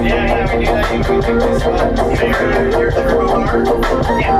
[0.00, 0.92] Yeah, yeah, we do that.
[0.92, 1.96] You, we do this one.
[1.96, 4.39] You know, you're, you're, you're through a Yeah.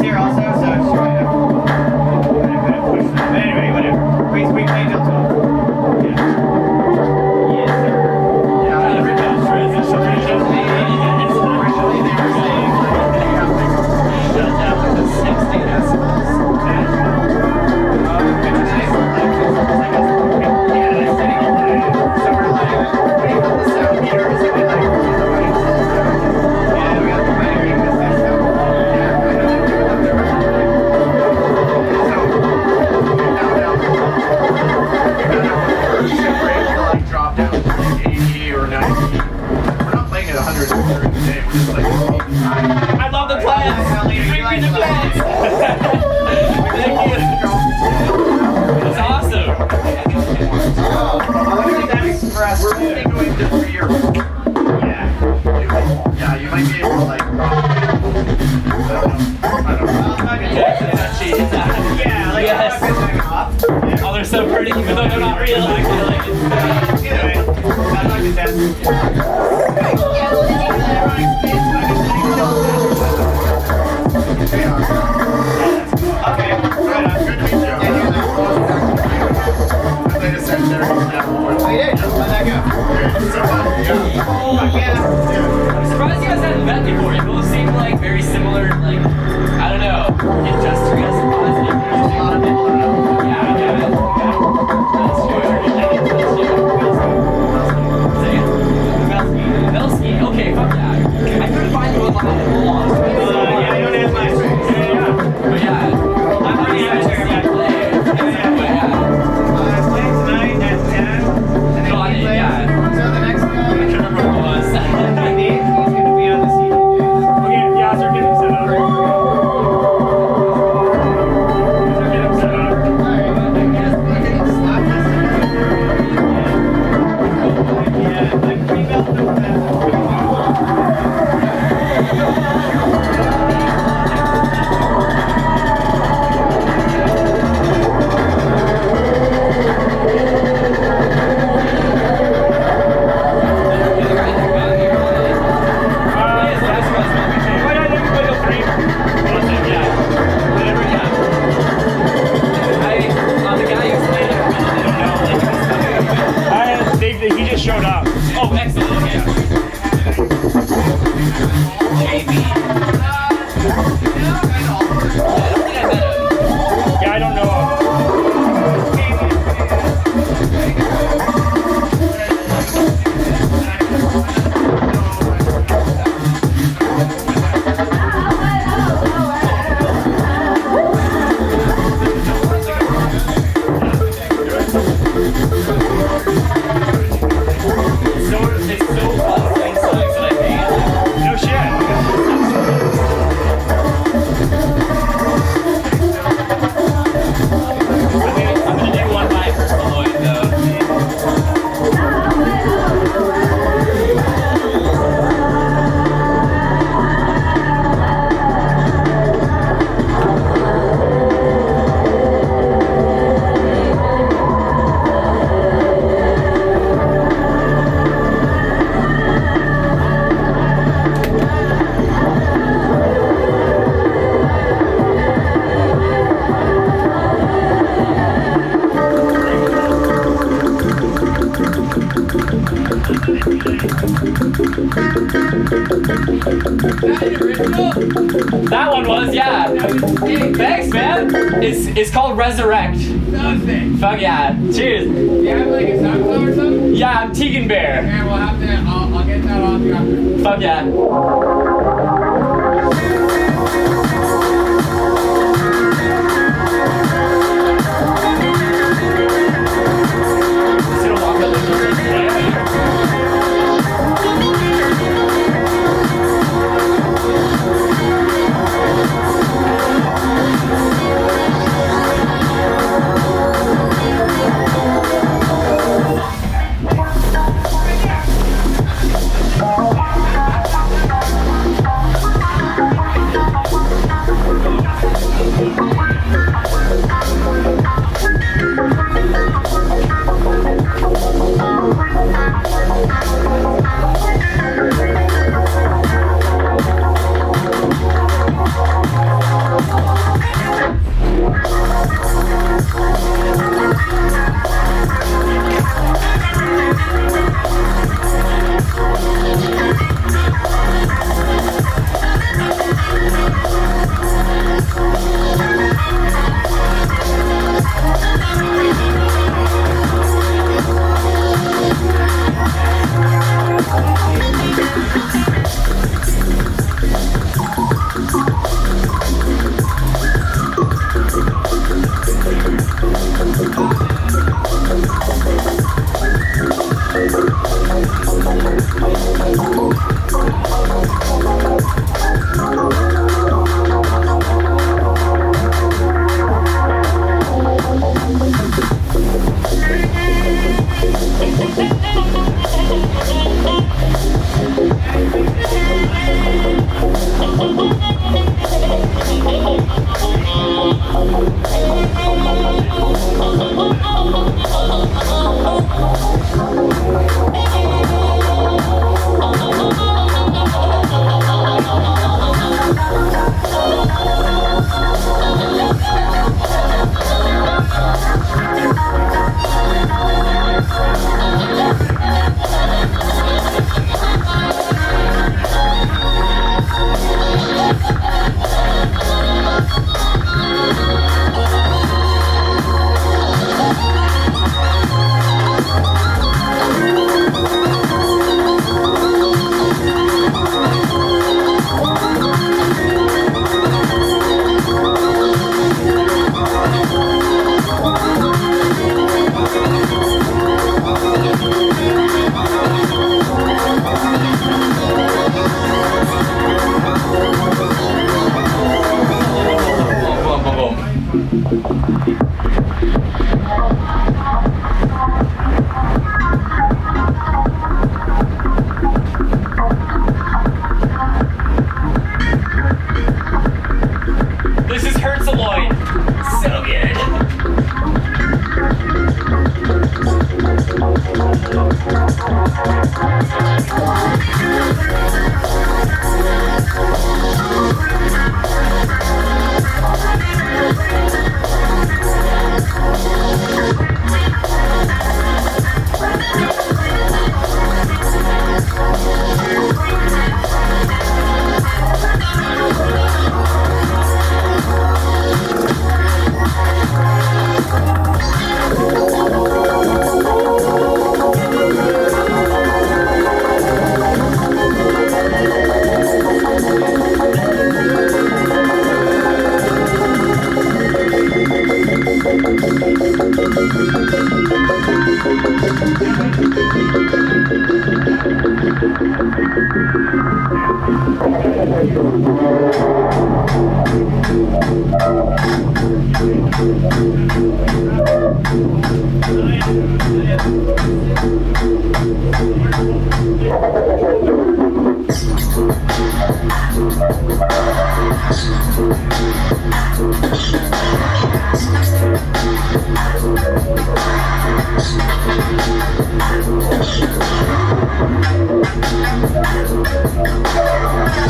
[0.00, 0.45] here also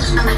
[0.08, 0.36] I'm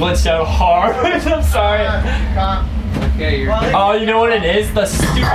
[0.00, 0.96] glitched out hard.
[0.96, 1.84] I'm sorry.
[3.14, 3.52] Okay, you're.
[3.76, 4.72] Oh, you know what it is?
[4.72, 5.28] The stupid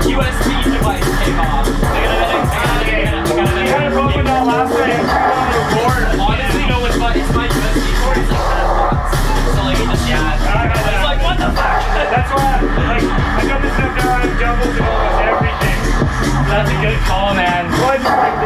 [0.00, 1.68] the USB device came off.
[1.68, 5.04] I I I I problem with that last night.
[5.04, 6.04] On board.
[6.16, 8.16] Honestly, no, it's my, it's my USB cord.
[8.24, 9.04] It's like kind.
[9.52, 10.32] So like, it just, yeah.
[10.32, 11.76] It's like, what the fuck?
[11.92, 12.56] That's why,
[12.88, 15.76] like, I got this stuff down on doubles and almost everything.
[16.48, 17.75] That's a good call, man.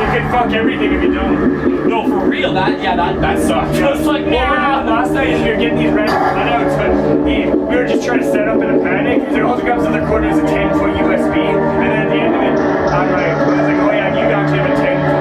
[0.01, 1.89] Just it could fuck everything if you don't.
[1.89, 2.55] No, for real.
[2.55, 3.51] That, yeah, that, that.
[3.51, 4.83] I was like, yeah.
[4.83, 8.49] last night we were getting these random cutouts, but we were just trying to set
[8.49, 9.29] up in a panic.
[9.29, 12.07] He said, all the comes in the corner is a 10 foot USB, and then
[12.07, 14.71] at the end of it, I'm like, I was like, oh yeah, you actually have
[14.71, 15.20] a 10 foot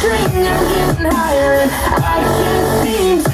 [0.00, 3.30] I'm getting higher and I can't seem to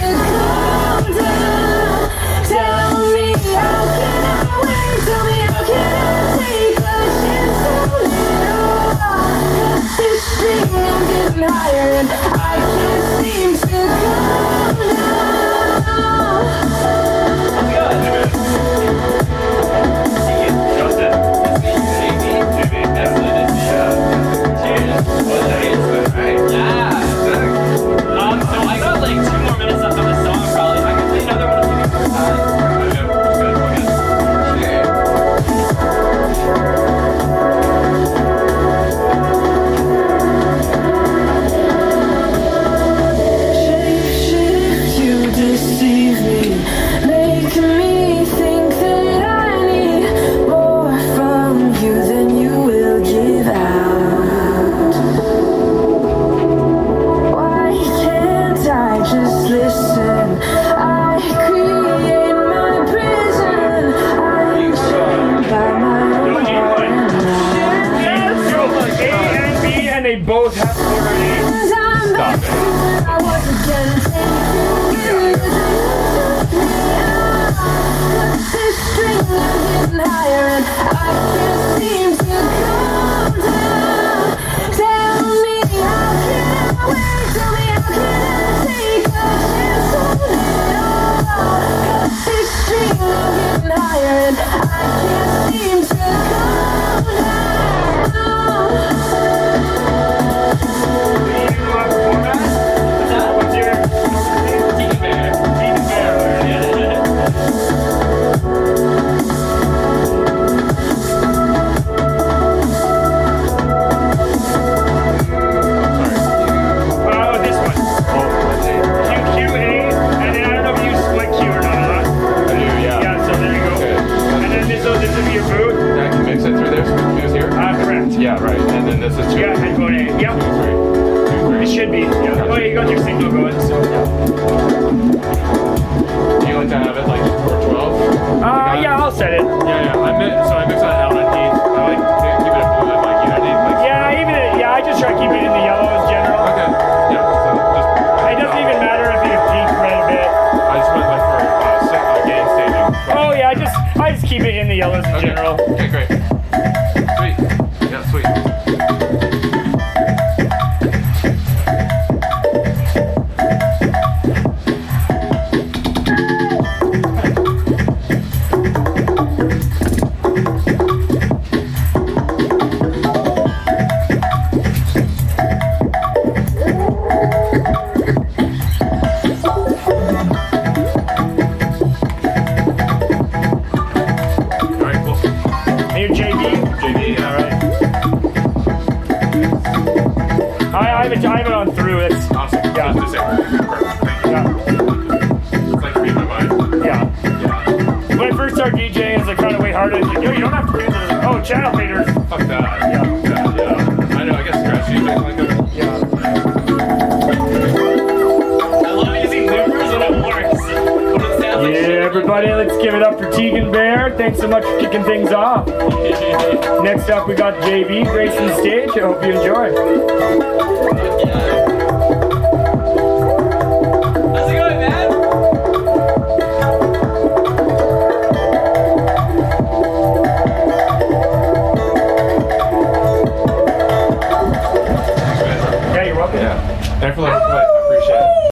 [1.12, 2.08] down.
[2.48, 4.98] Tell me how can I wait?
[5.04, 8.96] Tell me how can I take a chance on it all?
[9.98, 10.24] This
[10.72, 12.43] I'm getting higher and I